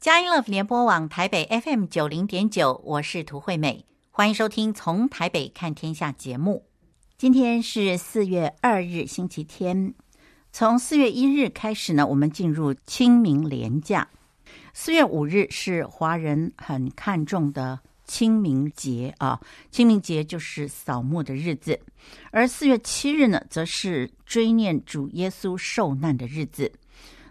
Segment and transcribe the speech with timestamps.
[0.00, 6.64] 佳音 Love 联播网台北 FM 九零点九，我是涂惠美，欢迎收听《从台北看天下》节目。
[7.18, 9.92] 今天是四月二日，星期天。
[10.52, 14.08] 从四月一日开始呢，我们进入清明连假。
[14.72, 19.38] 四月五日是华人很看重的清明节啊，
[19.70, 21.78] 清明节就是扫墓的日子。
[22.30, 26.72] 而四月七日呢，则是追念主耶稣受难的日子。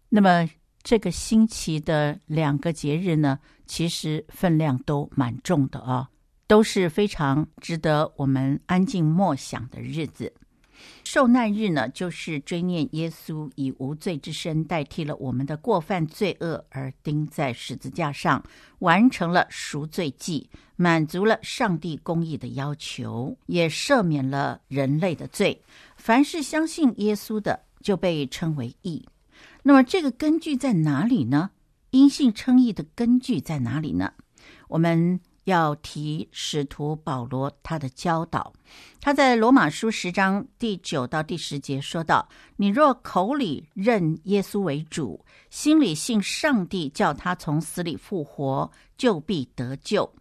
[0.10, 0.48] 那么
[0.90, 6.10] 这个星期的两个节日呢，其实分量都蛮重的啊，
[6.48, 10.34] 都是非常值得我们安静默想的日子。
[11.04, 18.44] 受难日呢，就是追念耶稣以无罪之身代替了我们的过犯罪恶，而钉在十字架上，
[18.80, 25.62] 完成了赎罪祭，满足了上帝公义的要求，也赦免了人类的罪。
[25.98, 29.06] 凡是相信耶稣的，就被称为义。
[29.70, 31.52] 那么这个根据在哪里呢？
[31.92, 34.14] 因信称义的根据在哪里呢？
[34.68, 38.52] 我们要提使徒保罗他的教导。
[39.00, 50.12] 他在罗马书十章第九到第十节说道：“你若口里认耶稣为主，心里信上帝叫他从死里复活，就必得救。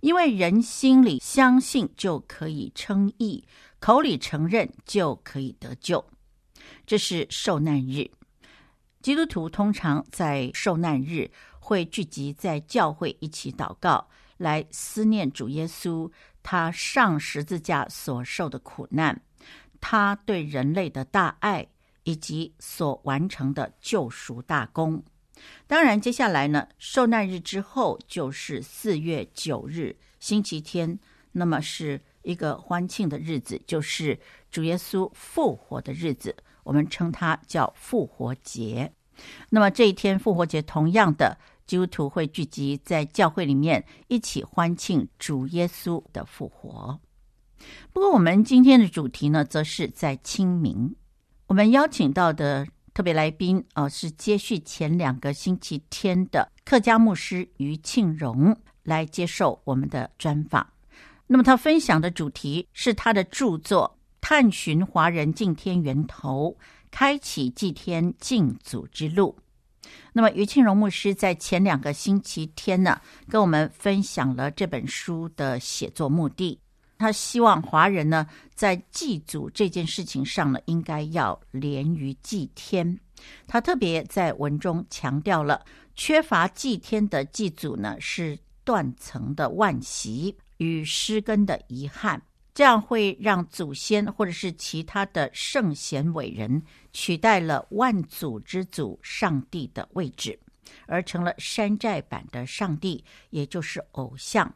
[0.00, 3.44] 因为人心里相信就可以称义，
[3.78, 6.02] 口里承认就可以得救。”
[6.86, 8.10] 这是受难日。
[9.04, 16.10] 基督徒通常在受难日会聚集在教会一起祷告，来思念主耶稣
[16.42, 19.20] 他上十字架所受的苦难，
[19.78, 21.66] 他对人类的大爱
[22.04, 25.04] 以及所完成的救赎大功。
[25.66, 30.98] 当然，接下来呢，受难日之后就是四月九日星期天，
[31.32, 34.18] 那么是一个欢庆的日子，就是
[34.50, 36.34] 主耶稣复活的日子。
[36.64, 38.92] 我们称它叫复活节。
[39.50, 46.98] 那么这一天复活节，同样的基督徒会聚集在教会里面，一起欢庆主耶稣的复活。
[47.92, 50.94] 不过，我们今天的主题呢，则是在清明。
[51.46, 60.66] 我们邀请到的特别来宾啊、是接续前两个星期天的客家牧师余庆荣来接受我们的专访。
[61.26, 63.93] 那么，他分享的主题是他的著作。
[64.26, 66.56] 探寻华人敬天源头，
[66.90, 69.36] 开启祭天敬祖之路。
[70.14, 72.98] 那么，余庆荣牧师在前两个星期天呢，
[73.28, 76.58] 跟我们分享了这本书的写作目的。
[76.96, 82.98] 他希望华人呢，在祭祖这件事情上呢，应该要连于祭天。
[83.46, 85.62] 他特别在文中强调了，
[85.94, 92.22] 缺乏祭天的祭祖呢，是断层的惋惜与失根的遗憾。
[92.54, 100.38] 这样会让祖先或者是其他的圣贤伟人取代了万祖之祖上帝的位置，
[100.86, 104.54] 而成了山寨版的上帝，也就是偶像。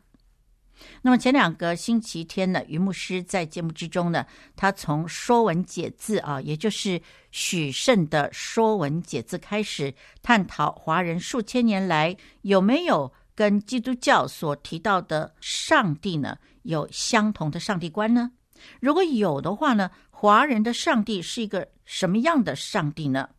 [1.03, 9.93] 那么前两个星期天呢，于牧师在节目之中呢，他从《说文解字》啊，也就是许慎的《说文解字》开始
[10.23, 16.39] 探讨华人数千年来有没有跟基督教所提到的上帝呢，
[16.69, 18.31] 有相同的上帝观呢？
[18.79, 23.31] 如果有的话呢，华人的上帝是一个什么样的上帝呢？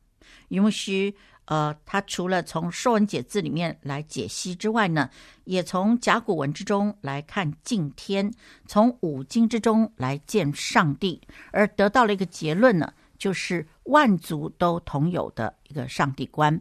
[0.47, 1.13] 于牧师，
[1.45, 5.12] 呃，他除了从《说文解字》里面来解析之外呢，
[5.44, 8.34] 也从甲骨文之中来看敬天，
[8.66, 16.59] 从五经之中来见上帝，而得到了一个结论呢，就是万族都同有的一个上帝观。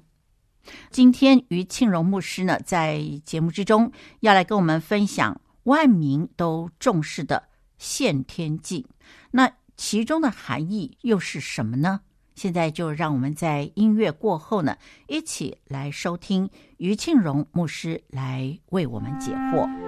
[0.91, 3.91] 今天余庆荣牧师呢，在节目之中
[4.21, 8.87] 要来跟我们分享万民都重视的献天祭，
[9.33, 12.01] 那其中的含义又是什么呢？
[12.34, 14.78] 现在就让我们在音乐过后呢，
[15.09, 19.88] 一起来收听余庆荣牧师来为我们解惑。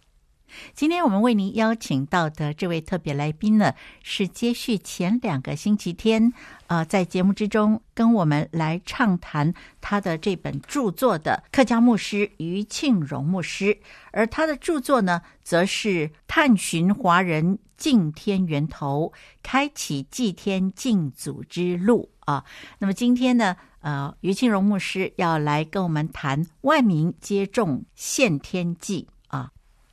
[0.73, 6.31] 今天我们为您邀请到的这位特别来宾呢，是接续前两个星期天，
[6.67, 13.77] 呃，在节目之中跟我们来畅谈他的这本著作的客家牧师余庆荣牧师，
[14.11, 19.11] 而他的著作呢，则是探寻华人敬天源头，
[19.41, 22.09] 开启祭天敬祖之路。
[22.25, 22.43] 啊。
[22.79, 29.07] 那么今天呢，呃，于庆荣牧师要来跟我们谈万民皆重献天祭。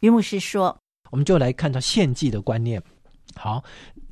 [0.00, 0.76] 于牧师说，
[1.10, 2.82] 我们就来看到献祭的观念。
[3.34, 3.62] 好，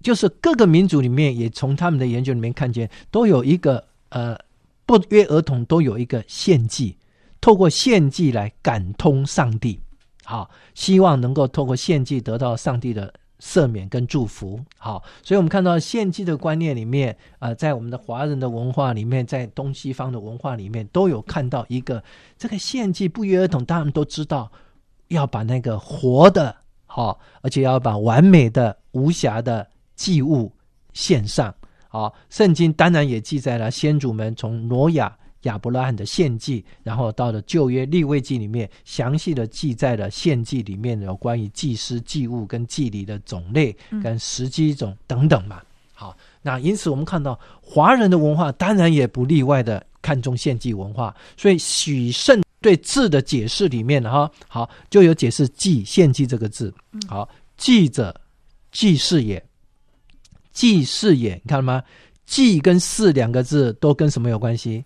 [0.03, 4.39] 就是各个民族里面，也从他们的研究里面看见，都有一个呃，
[4.85, 6.97] 不约而同都有一个献祭，
[7.41, 9.81] 透过献祭来感通上帝。
[10.25, 14.61] 好，希望能够透过献祭得到上帝的赦免跟祝福。
[14.77, 22.03] 好，所以我们看到献祭的观念里面，呃，在我们的华人的文化里面，在东西方的文化里面，都有看到一个
[22.37, 24.51] 这个献祭不约而同，大家都知道
[25.09, 26.55] 要把那个活的，
[26.87, 30.53] 好，而且要把完美的、无瑕的祭物
[30.93, 31.55] 献上。
[31.89, 35.17] 好，圣经当然也记载了先祖们从挪亚。
[35.43, 45.63] 亚伯拉罕的献祭，然后到了旧约立位记里面，详细的记载了献祭里面有关于祭司、祭物跟祭礼的种类跟时机种等等嘛。
[45.95, 56.75] 好，那因此我们看到华人的文化当然也不例外的看重献祭文化，所以许慎对字的解释里面哈，好就有解释祭献祭这个字。
[57.07, 58.21] 好，祭者
[58.73, 59.41] 祭事也，
[60.53, 61.81] 祭事也，你看到吗？
[62.25, 64.85] 祭跟事两个字都跟什么有关系？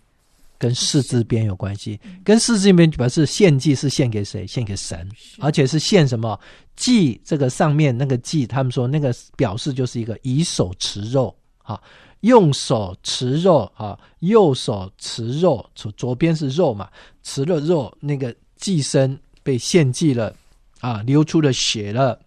[0.59, 4.47] 跟四字边有关系，跟四字边表示献祭是献给谁？
[4.47, 6.39] 献给神，而且是献什么？
[6.77, 11.81] 祭这个上面那个祭，他们说那个表示就是一个以手持肉啊，
[12.21, 16.89] 用手持肉啊，右手持肉，左左边是肉嘛，
[17.23, 20.35] 持了肉，那个祭牲被献祭了
[20.81, 22.21] 啊，流出了血了，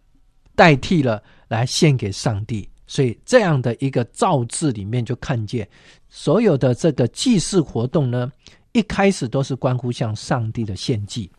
[0.56, 2.68] 代替了来献给上帝。
[2.86, 5.68] 所以这样的一个造字里面就看见，
[6.10, 8.32] 所有的这个祭祀活动呢，
[8.72, 11.32] 一开始都是关乎向上帝的献祭。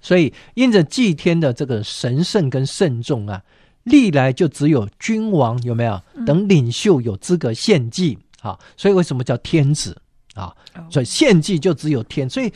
[0.00, 3.42] 所以因着祭天的这个神圣跟慎重啊，
[3.84, 8.58] 历来就只有君王有没有等领袖有资格献祭啊？
[8.76, 9.96] 所以为什么叫天子
[10.34, 10.54] 啊？
[10.90, 12.28] 所以献祭就只有天。
[12.28, 12.52] 所以。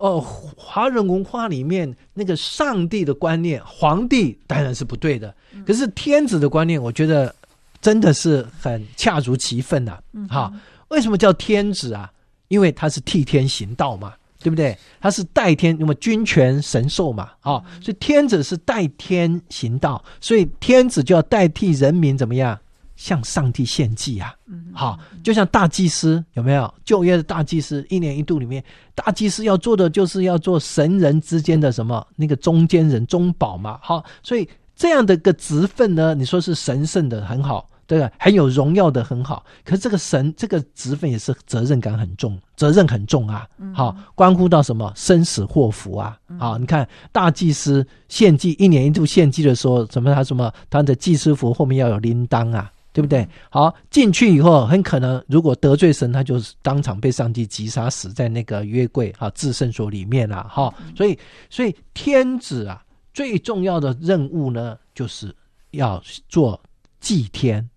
[0.00, 5.34] 哦，华人文化里面那个上帝的观念，皇帝当然是不对的。
[5.66, 7.34] 可是天子的观念，我觉得
[7.80, 9.98] 真的是很恰如其分呐。
[10.30, 10.52] 哈，
[10.86, 12.08] 为什么叫天子啊？
[12.46, 14.76] 因为他是替天行道嘛，对不对？
[15.00, 22.58] 他是代天，那么君权神授嘛，啊，所以天子是代天行道，所以天子就要代替人民怎么样？
[22.96, 24.34] 向上帝献祭啊，
[24.72, 26.74] 好，就像大祭司有没有？
[26.84, 28.60] 旧约的大祭司一年一度里面，
[28.92, 38.12] 大祭司要做的就是要做神人之间的什么那个中间人中保嘛，好，所以这样的一个职分呢，你说是神圣的很好，对吧？
[38.20, 52.70] 很有荣耀的很好，可是这个神这个职分也是责任感很重，责任很重啊，好，关乎到什么生死祸福啊，好，你看大祭司献祭一年一度献祭的时候，什么他什么他的祭司服后面要有铃铛啊。
[52.90, 53.28] 对不对？
[53.48, 60.42] 好，进去以后，很可能如果得罪神，他就是当场被上帝击杀，死在那个约柜啊至圣所里面了。
[60.48, 61.16] 哈，所以，
[61.48, 62.82] 所以天子啊，
[63.14, 65.32] 最重要的任务呢，就是
[65.70, 66.60] 要做
[66.98, 67.68] 祭天。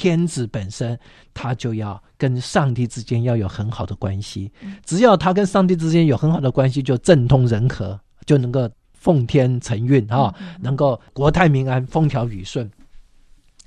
[0.00, 0.98] 天子本身，
[1.34, 4.50] 他就要跟上帝之间要有很好的关系。
[4.82, 12.70] 只要他跟上帝之间有很好的关系，就政通人和，就能够奉天承运啊，能够国泰民安，风调雨顺。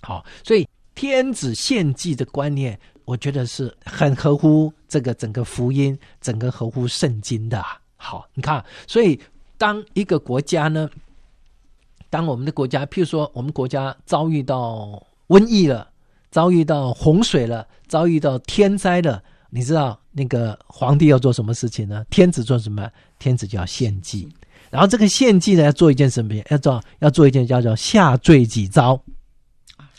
[0.01, 7.63] 好，所以天子献祭的观念，我觉得是很合乎这个整个福音，整个合乎圣经的。
[7.95, 9.21] 好，你看，所以
[9.59, 10.90] 当一个国家呢，
[12.09, 15.93] 当我们的国家，譬如说我们国家遭遇到瘟疫了，
[16.33, 19.21] 遭遇到洪水了，遭遇到天灾了，
[19.52, 22.04] 你知道那个皇帝要做什么事情呢？
[22.09, 22.90] 天子做什么？
[23.19, 24.28] 天子就要献祭，
[24.71, 26.33] 然后这个献祭呢，要做一件什么？
[26.49, 28.99] 要做要做一件叫做下坠己诏。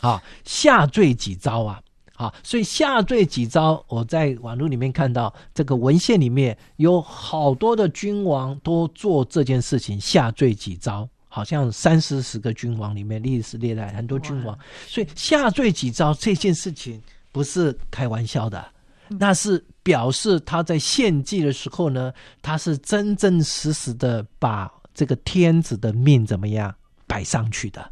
[0.01, 1.81] 啊，下坠己诏啊！
[2.15, 17.01] 啊，所以下坠己诏，我在网络里面看到这个文献里面有好多的君王都做这件事情，下坠己诏，好像三四十个君王里面历史历代很多君王，所以下罪己诏这件事情
[17.33, 18.65] 不是开玩笑的，
[19.09, 26.73] 那是表示他在献祭的时候呢，他是真真实实的把这个天子的命怎么样
[27.05, 27.91] 摆上去的，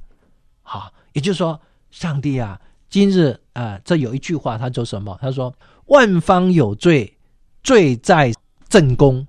[0.62, 1.60] 好，也就是说。
[1.92, 2.60] 上帝啊，
[2.90, 5.16] 今日啊、呃，这有一句话，他说什么？
[5.22, 5.54] 他说
[5.86, 7.16] ：“万方有罪，
[7.62, 8.34] 罪在
[8.68, 9.24] 正宫；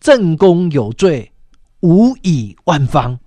[0.00, 1.30] 正宫有罪，
[1.80, 3.18] 无以万方。”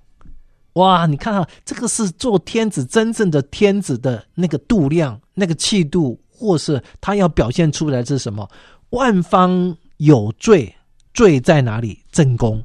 [0.74, 8.50] 哇，你看啊，这个是做天子真正的天子的那个度量、那个气度，或是他要表现出来是什么？
[8.90, 10.76] 万方有罪，
[11.14, 12.00] 罪在哪里？
[12.12, 12.64] 正宫。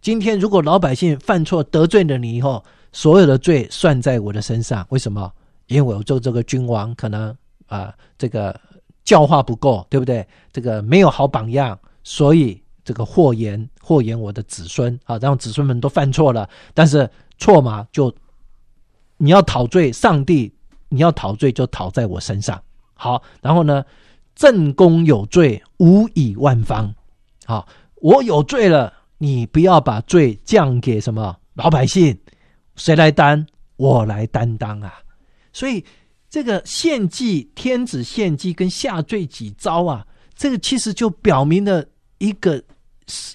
[0.00, 5.32] 今天如果老百姓犯错得罪了你以后，所有的罪算在我的身上，为什么？
[5.68, 7.34] 因为我做这个君王，可能
[7.68, 8.60] 啊、这个
[9.04, 10.26] 教化不够，对不对？
[10.52, 16.48] 这个没有好榜样，所以这个祸延祸延我的子孙啊，让子孙们都犯错了。
[16.74, 18.14] 但是错嘛，就
[19.16, 20.52] 你要讨罪，上帝
[20.88, 22.62] 你要讨罪就讨在我身上。
[22.94, 23.84] 好，然后呢，
[24.34, 26.94] 正宫有罪，无以万方。
[27.44, 32.18] 好，我有罪了，你不要把罪降给什么老百姓，
[32.76, 33.46] 谁来担？
[33.76, 35.02] 我来担当啊！
[35.52, 35.84] 所以
[36.30, 41.84] 这个献祭天子献祭跟下罪己诏啊，这个其实就表明了
[42.18, 42.62] 一个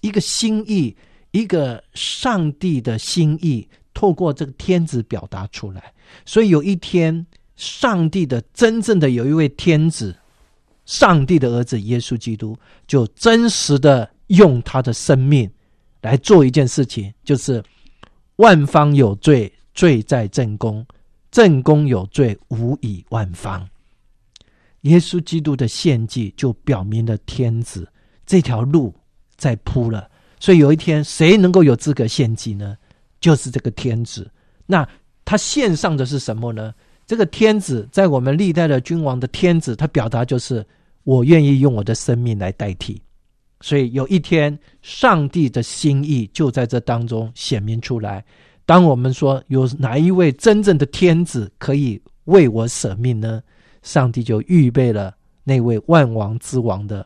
[0.02, 0.96] 一个心意，
[1.32, 5.94] 一个上帝的心意，透过这个天子表达出来。
[6.26, 10.16] 所以有一天，上帝的真正的有一位天子，
[10.86, 12.58] 上帝的儿子耶稣基督，
[12.88, 15.50] 就真实的用他的生命
[16.02, 17.64] 来做一件事情，就是
[18.38, 19.52] 万方有罪。
[19.76, 20.86] 罪在正宫，
[21.32, 23.66] 正宫有罪，无以万方。
[24.82, 27.88] 耶稣基督的献祭就表明了天子
[28.26, 28.94] 这条路
[29.40, 30.08] 在铺了。
[30.40, 32.78] 所以有一天，谁能够有资格献祭呢？
[33.20, 34.30] 就是这个天子。
[34.68, 34.88] 那
[35.26, 36.72] 他献上的是什么呢？
[37.08, 40.64] 这个天子在我们历代的君王的天子，他表达就是
[41.04, 43.02] 我愿意用我的生命来代替。
[43.62, 48.24] 所以有一天，上帝的心意就在这当中显明出来。
[48.66, 53.42] 当我们说有哪一位真正的天子可以为我舍命呢？
[53.82, 57.06] 上帝就预备了那位万王之王的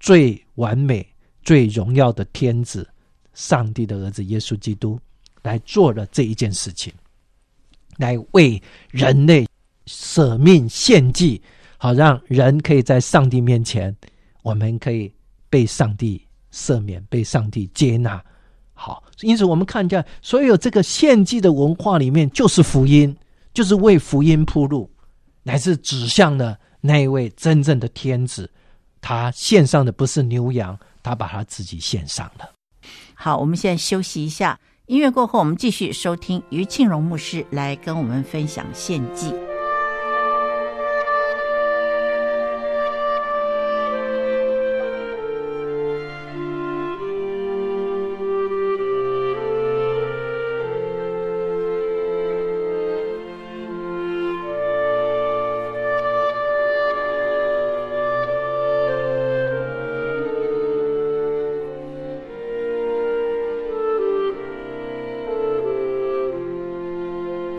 [0.00, 1.06] 最完美、
[1.44, 2.88] 最荣耀的天子，
[3.34, 4.98] 上帝的儿子耶稣基督，
[5.42, 6.92] 来做了这一件事情，
[7.98, 8.60] 来为
[8.90, 9.46] 人类
[9.86, 11.40] 舍命献祭，
[11.76, 13.94] 好让人可以在上帝面前，
[14.42, 15.12] 我们可以
[15.50, 16.20] 被上帝
[16.52, 18.22] 赦免，被上帝接纳。
[18.72, 23.14] 好，因此我们看见所有这个献祭的文化里面，就是福音，
[23.52, 24.90] 就是为福音铺路，
[25.42, 28.50] 乃是指向了那一位真正的天子。
[29.00, 32.50] 他献上的不是牛羊，他把他自己献上了。
[33.14, 39.32] 好，我们现在休息一下，音乐过后，我们继续收听于庆荣牧师来跟我们分享献祭。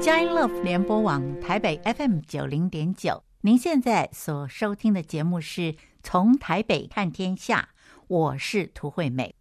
[0.05, 7.69] 佳音乐联播网台北 FM 九零点九，您现在所收听的节目是从台北看天下，
[8.05, 9.33] 我是涂惠美。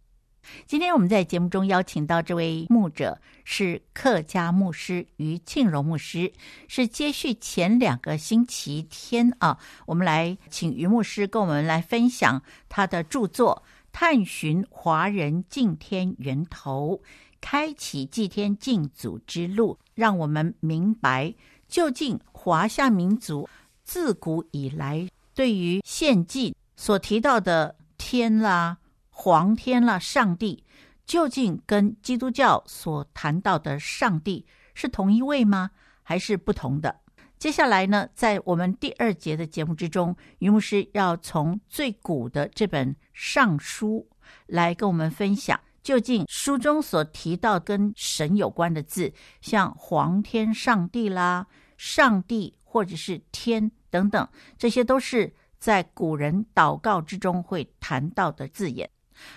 [0.65, 6.33] 今天我们在节目中邀请到这位牧者是客家牧师于庆荣牧师，
[6.67, 17.01] 是接续前两个星期天啊，我们来请于牧师跟我们来分享他的著作《探寻华人敬天源头》。
[17.47, 21.31] 开启祭天敬祖之路，让我们明白
[21.67, 23.47] 究竟华夏民族
[23.83, 28.79] 自古以来对于献祭所提到的天啦、
[29.11, 30.63] 皇天啦、上帝，
[31.05, 35.69] 究竟跟基督教所谈到的上帝是同一位吗？
[36.01, 36.99] 还是不同的？
[37.37, 44.07] 接下来呢，在我们第二节的节目之中，于牧师要从最古的这本《尚书》
[44.47, 45.59] 来跟我们分享。
[45.85, 51.45] 究竟书中所提到跟神有关的字，像皇天上帝啦、
[51.77, 54.27] 上帝或者是天等等，
[54.57, 58.89] 这些都是在古人祷告之中会谈到的字眼。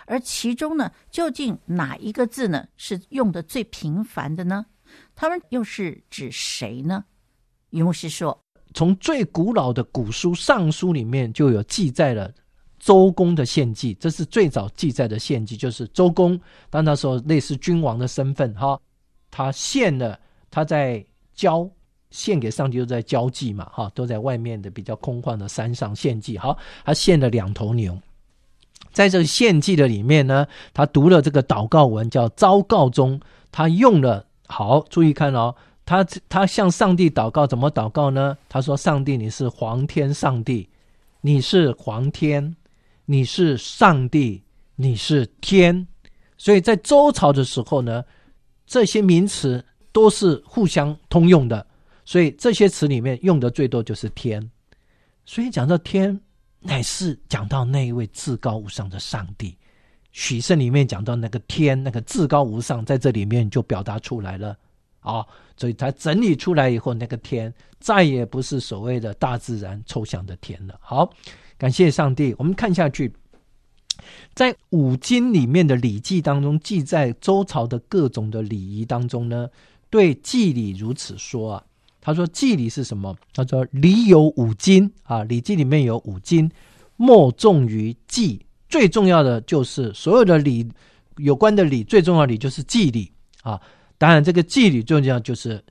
[0.07, 4.65] 而其中呢，究竟哪一个字呢是用的最频繁的呢？
[5.15, 7.05] 他们又是指谁呢？
[7.69, 12.33] 于牧师说，从最古老的古书《尚书》里面就有记载了。
[12.79, 18.81] 周公的献祭，这是最早记载的献祭，就是周公当那时候类似君王的身份，哈，
[19.31, 20.19] 他献了，
[20.51, 21.05] 他在
[21.35, 21.69] 郊
[22.11, 27.99] 献给上帝，都在郊祭嘛，哈，都在外面的比较空旷的山上献祭，好，他献了两头牛，
[28.93, 33.21] 在这献祭的里面呢，他读了这个祷告文，叫昭告中，
[33.51, 35.55] 他用了，好，注意看哦，
[35.85, 38.37] 他他向上帝祷告，怎么祷告呢？
[38.49, 40.69] 他说：“上帝，你是皇天上帝，
[41.23, 42.55] 你是皇天。”
[43.11, 44.43] 你是上帝，
[44.77, 45.89] 你是天，
[46.37, 48.05] 所以在周朝的时候呢，
[48.67, 51.67] 这些名词都是互相通用的，
[52.05, 54.51] 所以这些词里面用的最多就是天。
[55.25, 56.21] 所以讲到天，
[56.61, 59.57] 乃是讲到那一位至高无上的上帝。
[60.13, 64.55] 许圣里面讲到那个天，那个至高无上，在这里面就表达出来了。
[65.01, 65.25] 啊，
[65.57, 67.51] 所以他整理出来以后，那个天
[67.81, 70.79] 再也不是所谓的大自然抽象的天了。
[70.83, 71.11] 好，
[71.59, 72.35] 感谢上帝。
[72.39, 73.13] 我们看下去，
[74.33, 79.49] 在五经里面的《礼记》当中记载周朝的各种的礼仪当中呢，
[79.91, 81.65] 对祭礼如此说啊。
[82.01, 83.15] 他说祭礼是什么？
[83.35, 86.51] 他说礼有五经啊，《礼记》里面有五经，
[86.97, 88.41] 莫重于祭。
[88.69, 90.67] 最重要的就是所有的礼
[91.17, 93.11] 有关的礼，最重要的礼就是祭礼
[93.43, 93.61] 啊。
[93.99, 95.63] 当然，这个祭礼最重要就是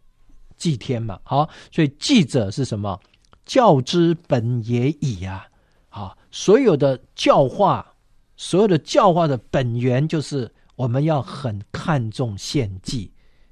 [0.58, 1.18] 祭天嘛。
[1.24, 3.00] 好，所以祭者是什么？
[3.46, 5.48] 教之本也已啊。
[5.90, 7.94] 好，所有的教化，
[8.36, 13.12] 所有的教化的本源就是我们要很看重献祭，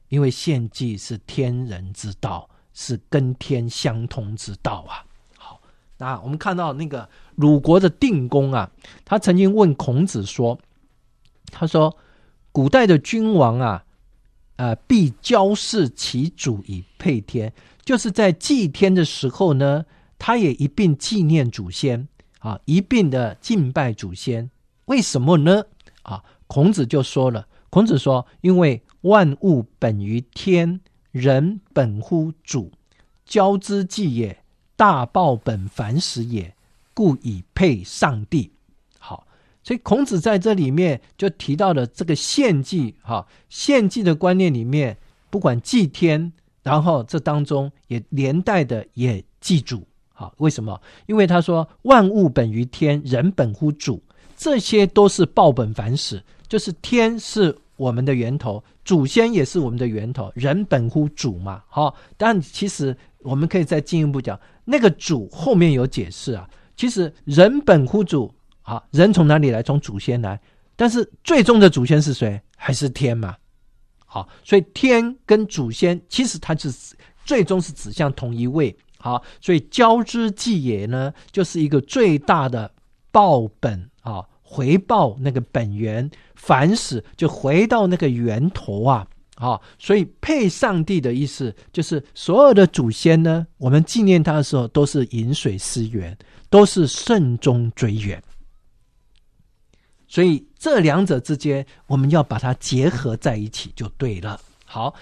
[0.10, 5.04] 因为献祭是天人之道，是跟天相通之道啊。
[5.38, 5.60] 好
[5.98, 8.70] 那我们看到那个鲁国的定公啊，
[9.04, 10.60] 他曾经问孔子说
[11.52, 11.98] ：“他说，
[12.52, 13.84] 古代的君王啊，
[14.58, 17.52] 呃，必交祀其主以配天，
[17.84, 19.86] 就是在祭天的时候呢，
[20.20, 22.08] 他也一并纪念祖先
[22.46, 24.52] 啊，一并的敬拜祖先。
[24.86, 25.64] 为什么呢？
[26.04, 32.72] 啊，孔子就说了，孔子说，因为万物本于天，人本乎主，
[33.26, 34.44] 交之祭也。”
[34.78, 36.54] 大报本凡始也，
[36.94, 38.52] 故以配上帝。
[39.00, 39.26] 好，
[39.64, 42.94] 所以孔子在这里面就提到了这个献祭。
[43.02, 44.98] 哈，献祭的观念里面，
[45.30, 49.88] 不管祭天，然后这当中也连带的也祭祖。
[50.18, 50.82] 好，为什么？
[51.08, 54.02] 因为他说万物本于天，人本乎主，
[54.38, 61.62] 这些都是报本反始，就是天是我们的源头，祖先也是我们的源头，人本乎主嘛。
[61.68, 64.40] 好，但其实我们可以再进一步讲。
[64.64, 69.62] 那个主后面有解释啊，其实人本乎主啊，人从哪里来？
[69.62, 70.40] 从祖先来，
[70.78, 72.42] 但是最终的祖先是谁？
[72.56, 73.36] 还是天嘛？
[74.06, 76.74] 好，所以天跟祖先其实它是
[77.26, 78.74] 最终是指向同一位。
[79.06, 82.72] 好，所以交之祭也呢，就是一个最大的
[83.12, 89.06] 报本啊，回报那个本源，反始就回到那个源头啊。
[89.36, 96.18] 好，所以配上帝的意思就是，所有的祖先呢，我们纪念他的时候，都是饮水思源，
[96.50, 98.20] 都是慎终追远。
[100.08, 104.42] 所以这两者之间，我们要把它结合在一起就对了。
[104.66, 104.96] 好。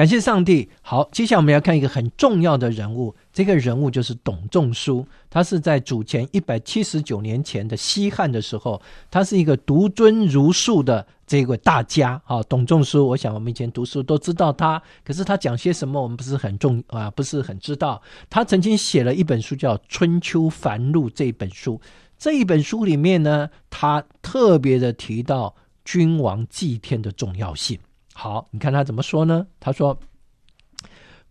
[0.00, 0.66] 感谢上帝。
[0.80, 5.06] 好，接下来我们要看一个很重要的人物，这个人物就是董仲舒。
[5.28, 12.42] 他是在主前一百七十九年前的西汉的时候，他是一个独尊儒术的这个大家啊。
[12.44, 18.00] 董仲舒，我想我们以前读书都知道他，可是他讲些什么，我们不是很重啊，不是很知道。
[18.30, 21.78] 他曾经写了一本书叫《春秋繁露》这本书，
[22.16, 27.78] 这一本书里面呢，他特别的提到君王祭天的重要性。
[28.22, 29.46] 好，你看他怎么说呢？
[29.58, 29.98] 他说：“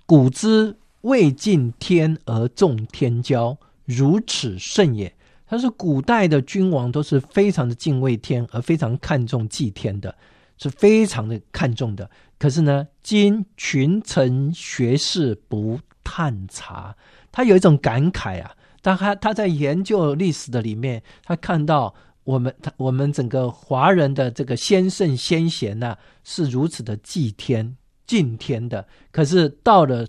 [0.08, 10.16] 古之未敬天而重天骄，如此甚也。”他说：“古代的君王都是非常的敬畏天，而非常看重祭天的，
[10.58, 12.10] 是非常的看重的。
[12.40, 16.96] 可是呢，今群臣学士不探察，
[17.32, 18.56] 他有一种感慨啊。
[18.82, 21.94] 他他他在研究历史的里面，他看到。”
[22.30, 28.88] 我们他我们整个华人的这个先圣先贤呢，是如此的祭天敬天的。
[29.10, 30.06] 可是到了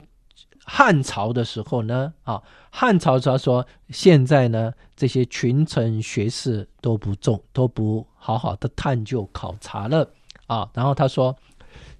[0.67, 10.07] 汉朝的时候呢，啊，汉朝他说现在呢，这些群臣学士都不重，都不好好的探究考察了
[10.47, 10.69] 啊。
[10.75, 11.35] 然后他说，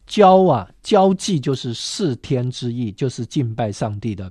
[0.07, 4.31] 交啊，交际就是事天之意，就是敬拜上帝的。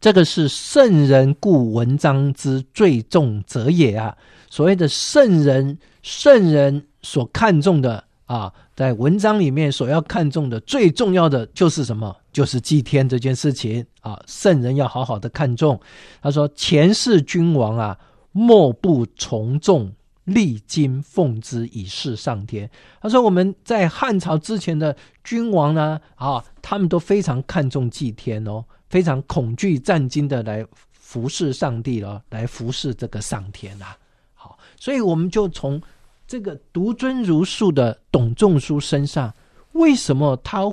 [0.00, 4.16] 这个是圣人故文章之最重者也啊。
[4.48, 12.14] 所谓的圣人，圣人所看重的啊，在文章里面所要看重的最重要的就是什么？
[12.32, 14.20] 就是祭天这件事情啊。
[14.26, 15.80] 圣人要好好的看重。
[16.22, 17.98] 他说：“前世君王啊，
[18.32, 19.92] 莫不从众，
[20.24, 22.68] 历经奉之以事上天。”
[23.00, 33.96] 他说：“我们在汉朝之前的君王呢，啊，他们都非常看重祭天哦，非常恐惧战兢的来服侍上帝了，来服侍这个上天啊。”
[34.78, 35.80] 所以我们就从
[36.26, 39.34] 这个独尊儒术的董仲舒身上，
[39.72, 40.70] 为什么他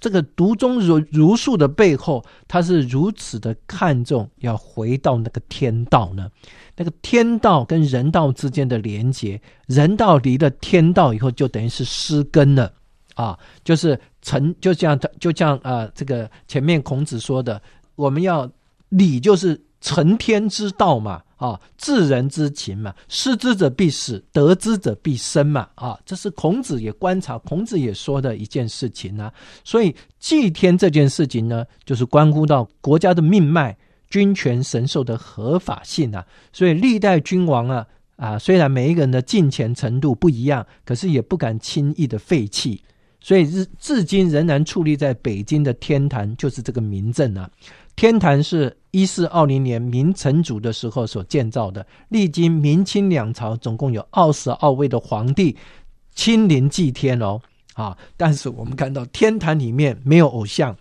[0.00, 6.30] 这个独尊儒儒术的背后，他是如此的看重要回到那个天道呢？
[6.76, 12.72] 那个天道跟人道之间的连接，人道离了天道以后，就等于是失根了
[13.16, 13.36] 啊！
[13.64, 17.60] 就是成，就像他，就像啊，这个前面孔子说的，
[17.96, 18.48] 我们要
[18.88, 21.20] 礼，就是成天之道嘛。
[21.36, 29.30] 啊，治人之情嘛，失之者必死，得之者必生嘛，啊，这是孔子也观察，孔子也说的一件事情啊。
[29.62, 33.76] 所以祭天这件事情呢，就是关乎到国家的命脉、
[34.08, 36.24] 君权神授的合法性啊。
[36.54, 42.82] 所以历代君王啊，啊，虽然每一个人的敬虔程度不一样，可是也不敢轻易的废弃。
[43.26, 47.50] 所以至至今仍然矗立在北京的天坛，就是这个明镇啊。
[47.96, 55.56] 天坛是一四二零年明成祖的时候所建造的，历经明清两朝，总共有二十二位的皇帝
[56.14, 57.40] 亲临祭天哦。
[57.74, 60.76] 啊，但是我们看到天坛里面没有偶像，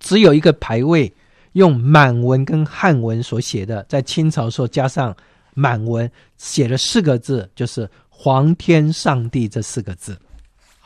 [0.00, 1.14] 只有一个牌位，
[1.52, 5.16] 用满文跟汉文所写的，在清朝时候加上
[5.54, 10.18] 满文写了四个字，就是“皇天上帝”这四个字。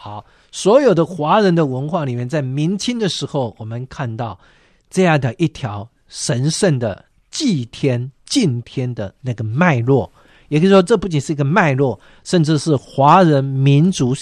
[0.05, 4.37] 好，所有的华人的文化里面，在明清的时候，我们看到。
[4.91, 10.13] 这样的一条神圣的祭天敬天的那个脉络，
[10.49, 14.15] 也可以说，这不仅是一个脉络，甚至是华人民族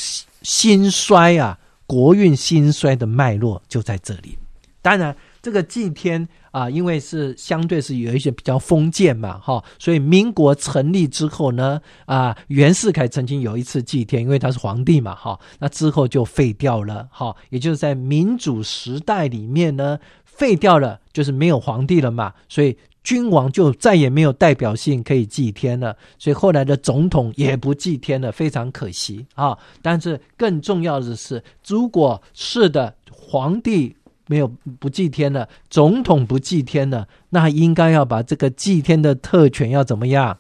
[0.43, 4.39] 兴衰啊、国运兴衰的脉络就在这里。
[4.81, 19.99] 当然，这个祭天啊，因为是相对是有一些比较封建嘛，哈，所以民国成立之后呢，啊，袁世凯曾经有一次祭天，因为他是皇帝嘛，哈，那之后就废掉了，哈，也就是在民主时代里面呢。
[20.25, 29.59] 废掉了，就是没有皇帝了嘛，所以君王就再也没有代表性可以祭天了，所以后来的总统也不祭天了，非常可惜啊。
[29.83, 33.95] 但是更重要的是，如果是的，皇帝
[34.31, 34.47] 没有
[34.79, 40.39] 不祭天了，总统不祭天了，那应该要把这个祭天的特权要怎么样？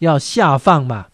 [0.00, 1.06] 要下放嘛，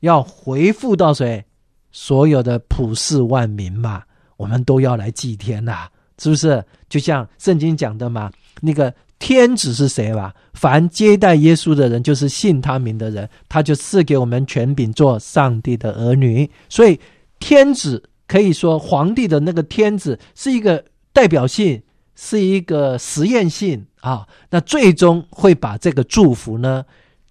[0.00, 1.44] 要回复到谁？
[1.92, 4.02] 所有的普世万民嘛，
[4.38, 5.86] 我们都要来祭天呐。
[6.18, 8.30] 是不是就像圣经讲的嘛？
[8.62, 10.34] 那个天子是谁吧？
[10.54, 16.50] 凡接待耶稣的人，就是信他名的人，他就赐给我们权柄做上帝的儿女。
[16.70, 16.98] 所以
[17.40, 20.82] 天子可以说，皇帝的那个天子是一个
[21.14, 21.82] 代表性，
[22.14, 24.28] 是一个实验性啊。
[24.50, 26.84] 那最终会把这个祝福呢，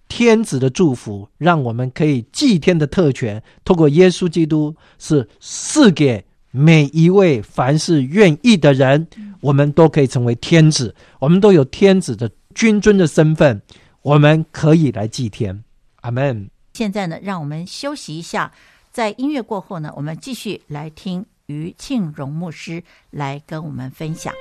[0.08, 6.24] 天子的祝福，让我们可以祭天的特权，透过耶稣基督是赐给。
[6.56, 9.08] 每一位凡是愿意的人，
[9.40, 13.60] 我们都可以成为天子，我们都有天子的君尊的身份，
[14.02, 15.64] 我们可以来祭天。
[16.02, 16.48] 阿门。
[16.74, 18.52] 现在呢，让我们休息一下，
[18.92, 24.34] 在音乐过后呢，我们继续来听于庆荣牧师来跟我们分享。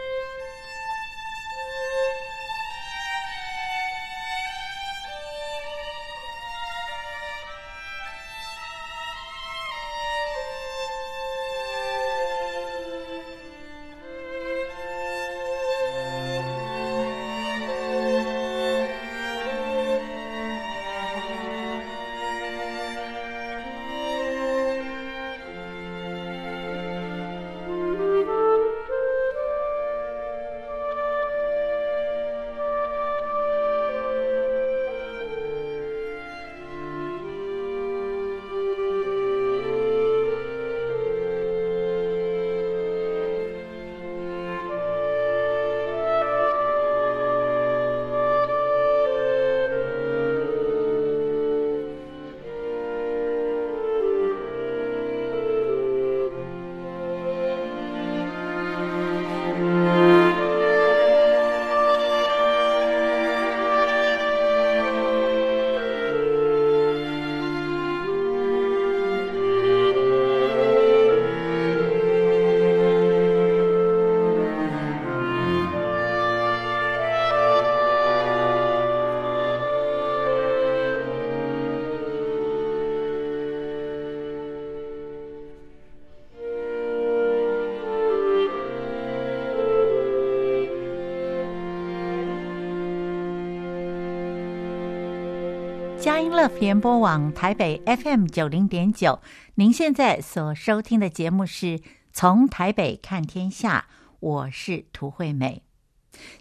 [96.14, 99.20] 佳音乐联播网台北 FM 九零点九，
[99.56, 103.88] 您现在所收听的节目是从台北看天下，
[104.20, 105.64] 我是涂惠美。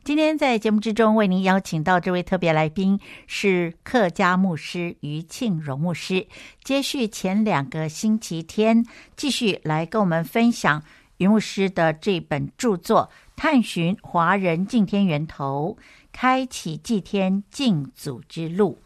[0.04, 6.26] 今天在节目之中为您邀请到这位特别来宾是客家牧师余庆荣牧师，
[6.62, 8.85] 接续前两个星期天，
[9.16, 10.82] 继续来跟我们分享
[11.16, 15.78] 余牧师的这本著作《探寻华人敬天源头，
[16.12, 18.78] 开启祭天敬祖之路》。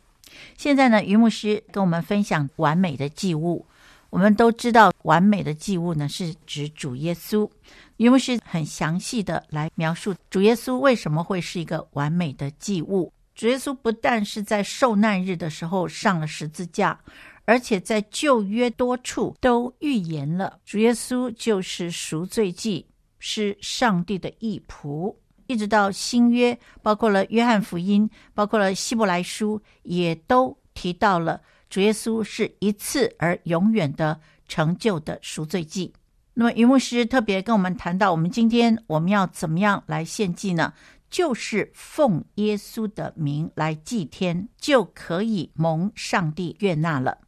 [0.57, 3.67] 现在呢，余牧师跟我们分享完美的祭物。
[4.11, 7.51] 我们都知道，完美的祭物呢是指主耶稣。
[7.97, 13.13] 余牧师很详细的来描述主耶稣为什么会是一个完美的祭物。
[13.35, 16.99] 主耶稣不但是在受难日的时候上了十字架，
[17.45, 22.87] 而且在旧约多处都预言了，主耶稣就是赎罪祭，
[23.19, 25.15] 是上帝的义仆。
[25.47, 35.93] 一直到新约，包括了约翰福音，包括了希伯来书，也都提到了主耶稣是一次而永远的成就的赎罪祭。
[36.35, 40.73] 那么，云牧师特别跟我们谈到，我们今天我们要怎么样来献祭呢？
[41.09, 47.19] 就是奉耶稣的名来祭天，就可以蒙上帝悦纳了。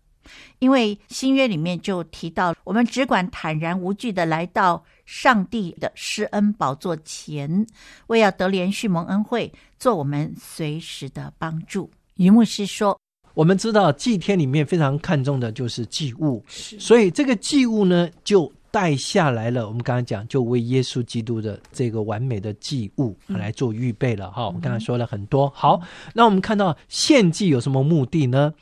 [0.59, 7.67] 因为新约里面就提到，我们只管坦然无惧的来到上帝的施恩宝座前，
[8.09, 11.91] 为要得连续蒙恩惠，做我们随时的帮助。
[12.17, 12.99] 于牧师说
[13.35, 19.69] ：“我们知道祭天里面非常看重的就是祭物，是所以这个祭物呢，就带下来了。
[19.69, 24.31] 我们刚刚讲，就为耶稣基督的这个完美的祭物来做预备了。
[24.33, 25.49] 哈、嗯，我们刚才说了很多。
[25.55, 25.81] 好，
[26.12, 28.53] 那我们看到献祭有什么目的呢？”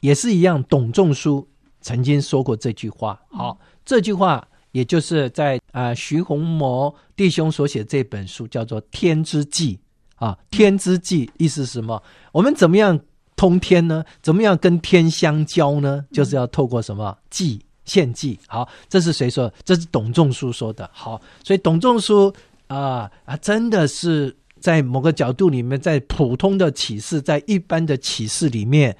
[0.00, 1.46] 也是一样，董仲舒
[1.80, 3.20] 曾经说过这句话。
[3.30, 9.78] 好，这句话也就是在啊、呃、徐洪谋弟兄所写这本书叫做《天之祭》
[10.24, 12.02] 啊，《天之祭》意思是什么？
[12.32, 12.98] 我们怎么样
[13.36, 14.04] 通天呢？
[14.22, 16.04] 怎么样跟天相交呢？
[16.12, 18.38] 就是要透过什么计献祭。
[18.46, 19.52] 好，这是谁说？
[19.64, 20.88] 这是董仲舒说的。
[20.92, 22.32] 好，所以董仲舒
[22.68, 28.96] 啊啊，真的是在某个角度里面，在普通的启示，在一般的启示里面。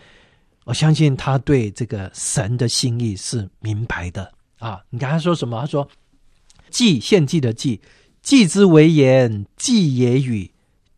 [0.64, 4.80] 我相信他对这个神的心意是明白的啊！
[4.90, 5.60] 你刚才说什么？
[5.60, 5.88] 他说
[6.70, 7.80] ：“祭献祭的祭，
[8.22, 10.48] 祭之为言，祭也与。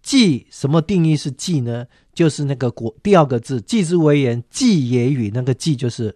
[0.02, 1.86] 祭什么定义是祭呢？
[2.12, 5.30] 就是那个国第二个字，祭之为言，祭也与。
[5.30, 6.14] 那个祭就是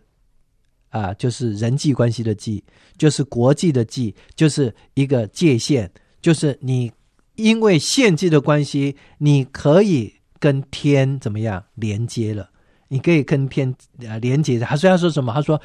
[0.90, 2.62] 啊，就是人际关系的祭，
[2.98, 5.88] 就是国际的祭，就是一个界限，
[6.20, 6.92] 就是你
[7.36, 12.50] 因为献祭的关系，你可以跟天怎么样连接了。”
[12.88, 13.72] 你可以跟天
[14.08, 15.32] 啊连接的，他虽然说什么？
[15.32, 15.60] 他说：“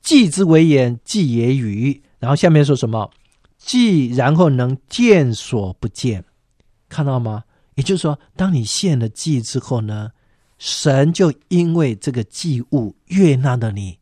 [0.00, 3.10] 祭之为言，祭也与。”然后下面说什么
[3.58, 6.24] ？“祭然后能见所不见。”
[6.88, 7.42] 看到吗？
[7.74, 10.10] 也就是说，当你献了祭之后呢，
[10.58, 13.98] 神就因为这个祭物悦纳了你。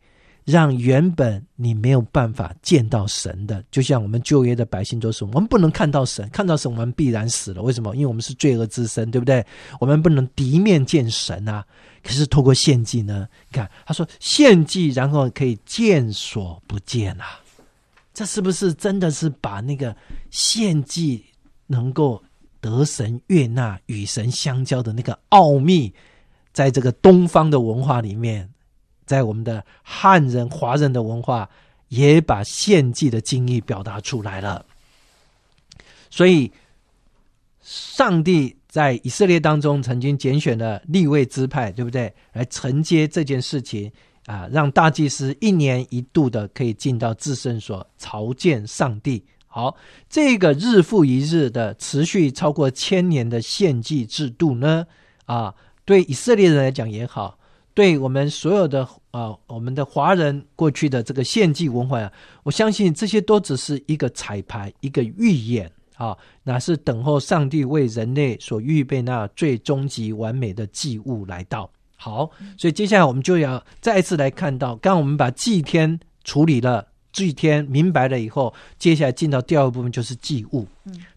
[0.46, 7.62] 让原本你没有办法见到神的，就像我们旧约的百姓都是，我们不能看到神，看到神我们必然死了。
[7.62, 7.94] 为什么？
[7.94, 9.46] 因为我们是罪恶之身，对不对？
[9.78, 11.64] 我们不能敌面见神啊。
[12.02, 13.28] 可是透过献祭呢？
[13.48, 17.40] 你看他说献祭，然后可以见所不见啊。
[18.12, 19.96] 这是不是真的是把那个
[20.30, 21.24] 献祭
[21.66, 22.22] 能够
[22.60, 25.92] 得神悦纳、与神相交的那个奥秘，
[26.52, 28.50] 在这个东方的文化里面？
[29.06, 31.48] 在我们的汉人、华人的文化，
[31.88, 34.64] 也把献祭的精义表达出来了。
[36.10, 36.52] 所以，
[37.60, 42.10] 上帝在以色列当中曾经拣选了立位支派，对不对？
[42.32, 43.90] 来承接这件事情
[44.26, 49.22] 啊，让大祭司一年一度的可以进到至圣所朝见上帝。
[49.48, 49.76] 好，
[50.08, 54.86] 这个日复一日的持续超过千年的献祭制度呢，
[55.24, 55.52] 啊，
[55.84, 57.36] 对以色列人来讲也好。
[57.74, 62.12] 对我们所有的啊、我们的华人过去的这个献祭文化啊，
[62.44, 71.70] 我相信这些都只是一个彩排，一个预演啊，那是等候上帝为人类所预备那最终极完美的祭物来到。
[71.94, 80.66] 好，所以接下来我们就要再一次来看到，刚刚我们把祭天处理了，祭天明白了以后，接下来进到第二个部分就是祭物。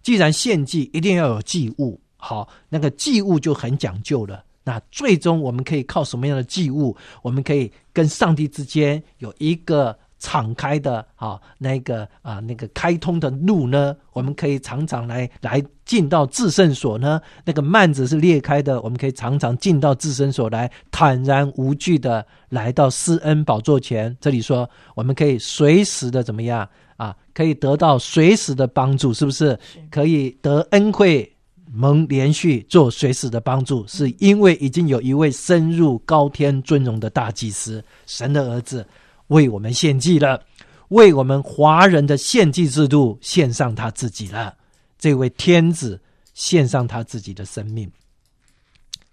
[0.02, 4.44] 既然献祭一定要有祭物，好，那个祭物就很讲究了。
[4.66, 6.94] 那最终我们可以靠什么样的祭物？
[7.22, 13.94] 我们可以跟上帝之间有一个敞开的啊，那个啊，那个开通的路呢？
[14.14, 17.22] 我们可以常常来来进到至圣所呢？
[17.44, 24.16] 那个幔子是裂开的，我们可以常常进到至圣所来，坦然无惧的来到施恩宝座前。
[24.22, 27.14] 这里说，我们可以随时的怎么样啊？
[27.34, 29.60] 可以得到随时的帮助，是不是？
[29.92, 31.30] 可以得恩惠。
[31.76, 38.86] 蒙连续做随时的帮助，是因为已经有一位深入高天尊荣的大祭司，神的儿子，
[39.28, 40.42] 为我们献祭了，
[40.90, 44.56] 为我们华人的献祭制度献上他自己了。
[45.00, 46.02] 这位天子
[46.34, 47.92] 献上他自己的生命。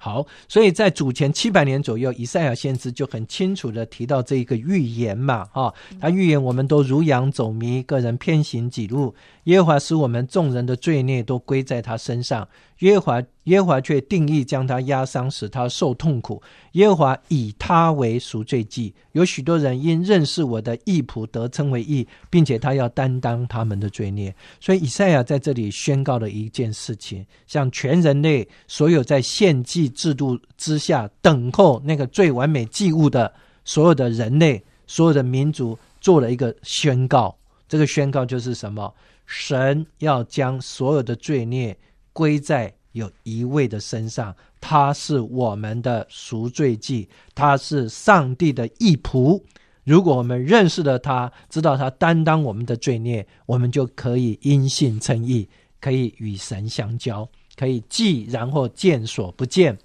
[0.03, 5.71] 好，所以在主前七百年左右，以赛亚先知就很清楚的提到这一个预言嘛，啊，
[6.01, 12.49] 他预言我们都如羊走迷，个人偏行己路，耶和华使我们众人的罪孽都归在他身上，
[12.81, 16.43] 耶和华耶和华却定义将他压伤，使他受痛苦。
[16.73, 18.95] 耶和华以他为赎罪祭。
[19.13, 24.35] 有许多人因认识我的义仆得称为义，并且他要担当他们的罪孽。
[24.61, 33.33] 所以以赛亚在这里宣告了一件事情：向全人类所有在献祭制度之下等候那个最完美祭物的
[33.65, 37.37] 所有的人类、所有的民族，做了一个宣告。
[37.69, 38.93] 这个宣告就是什么？
[39.27, 41.77] 神要将所有的罪孽
[42.13, 49.41] 归在有一位的身上，他是我们的赎罪祭，他是上帝的义仆。
[49.85, 55.49] 如果我们认识了他，知道他担当我们的罪孽，我们就可以因信称义，
[55.81, 59.77] 可以与神相交，可以祭然后见所不见。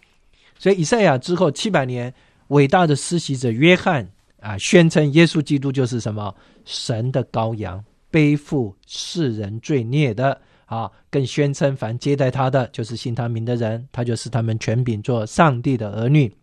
[0.58, 2.14] 所以以赛亚之后七百年，
[2.48, 4.08] 伟大的施洗者约翰
[4.40, 6.36] 啊，宣称耶稣基督就是什么？
[6.66, 7.84] 神的羔羊。
[8.12, 10.40] 背负世人罪孽的
[10.76, 16.36] 啊，更宣称凡接待他的，就是信他名的人，他就是他们权柄做上帝的儿女。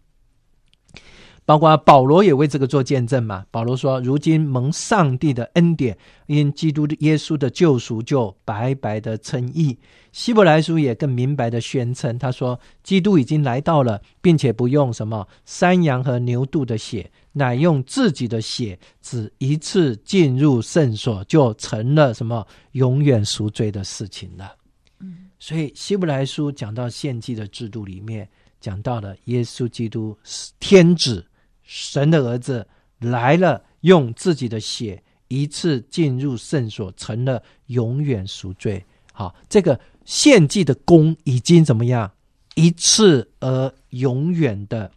[1.45, 3.45] 包括保罗也为这个做见证嘛。
[3.51, 9.77] 保罗说：“如今蒙上帝的恩典，因基督耶稣的救赎，就白白的称义。”
[10.13, 24.57] 希伯来书也更明白的宣称，他说：“基督已经来到了，并且不用什么山羊和牛犊的血，乃用自己的血，只一次进入圣所，就成了什么永远赎罪的事情了。”
[25.01, 28.29] 嗯，所以希伯来书讲到献祭的制度里面，
[28.61, 30.17] 讲到了耶稣基督
[30.61, 31.27] 天子。
[31.65, 32.67] 神的儿子
[32.99, 38.85] 来了，用自己的血一次进入圣所，成了永远赎罪。
[39.13, 42.13] 好，这个献祭的功已经怎么样？
[42.57, 44.91] 一次而永远的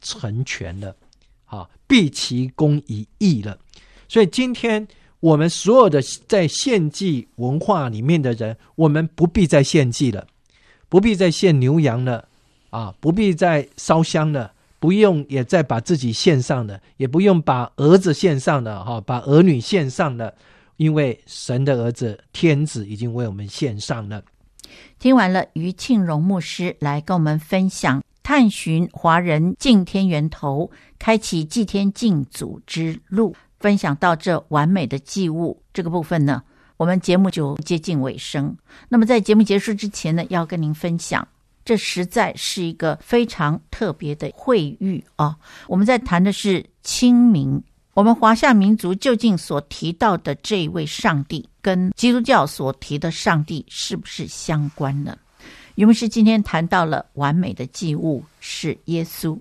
[0.00, 0.96] 成全了。
[1.52, 3.58] 啊，毕其功于义了。
[4.08, 4.88] 所以今天
[5.20, 10.26] 我们所有的在献祭文化里面的人，我们不必再献祭了，
[10.88, 12.26] 不必再献牛羊了，
[12.70, 14.52] 啊，不必再烧香了。
[14.80, 20.34] 不用也再把自己献上了，也不用把儿子献上了，哈，把儿女献上了，
[20.76, 24.20] 因为神的儿子天子已经为我们献上了。
[24.98, 36.42] 听完了，余庆荣牧师来跟我们分享探寻华人敬天源头，开启祭天敬祖之路，分享到这完美的祭物这个部分呢，
[36.76, 38.56] 我们节目就接近尾声。
[38.88, 41.26] 那么在节目结束之前呢，要跟您分享。
[41.64, 45.36] 这实在是一个非常特别的会遇啊！
[45.68, 47.62] 我们在谈的是清明，
[47.94, 55.14] 我们华夏民族究竟所提到的这一位上帝，跟基督教所提的上帝是不是相关呢？
[55.74, 59.38] 余牧师今天谈到了完美的祭物是耶稣。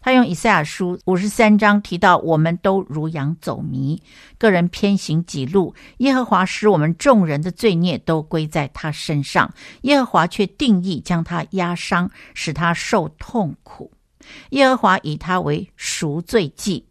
[0.00, 4.02] 他用以赛亚书五十三章提到，我们都如羊走迷，
[4.38, 5.72] 个人偏行己路。
[5.98, 9.52] 耶和华使我们众人的罪孽都归在他身上，
[9.82, 13.92] 耶和华却定义将他压伤，使他受痛苦。
[14.50, 16.84] 耶和华以他为赎罪祭。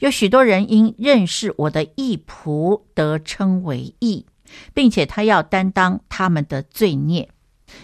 [0.00, 4.24] 有许多人因认识我的义仆，得称为义，
[4.72, 7.28] 并且他要担当他们的罪孽。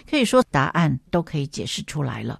[0.09, 2.39] 可以说，答案都可以解释出来了。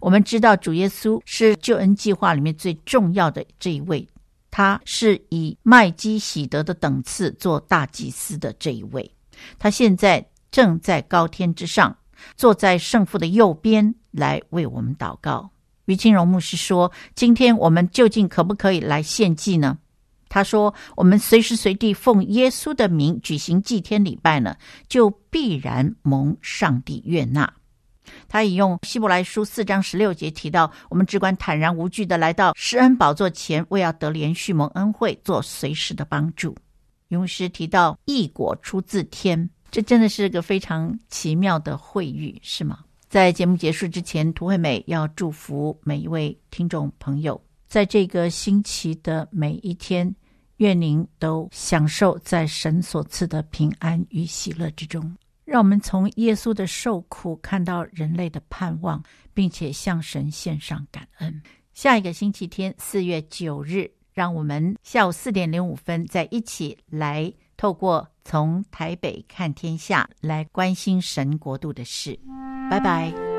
[0.00, 4.06] 我们知道主耶稣是救恩计划里面最重要的这一位，
[4.50, 9.10] 他是以麦基洗德的等次做大祭司的这一位，
[9.58, 11.96] 他现在正在高天之上，
[12.36, 15.50] 坐在圣父的右边来为我们祷告。
[15.86, 19.78] 于清荣牧师说：“今天我们究竟可不可以来献祭呢？”
[20.28, 24.56] 他说：“我们随时随地奉耶稣的名举行祭天礼拜呢，
[24.88, 27.52] 就必然蒙上帝悦纳。”
[28.28, 36.56] 他引用希伯来书四章十六节提到，我们只管坦然无惧的来到施恩宝座前，为要得连续蒙恩惠，做随时的帮助。
[37.08, 42.78] 勇士提到异果出自天，这真的是个非常奇妙的会遇，是吗？
[43.10, 50.14] 在节目结束之前，涂惠美要祝福每一位听众朋友，在这个星期的每一天，
[50.58, 55.12] 愿您都享受在神所赐的平安与喜乐之中。
[55.44, 59.02] 让我们从耶稣的受苦看到人类的盼望，
[59.34, 61.42] 并且向神献上感恩。
[61.74, 72.18] 下一个星期天，四月九日，让我们下午四点零五分再一起来，透过从台北看天下来关心神国度的事。
[72.70, 73.29] 拜拜。